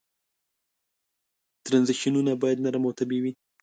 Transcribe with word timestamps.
ترنزیشنونه 1.65 2.31
باید 2.41 2.61
نرم 2.65 2.83
او 2.87 2.91
طبیعي 2.99 3.19
وي. 3.23 3.31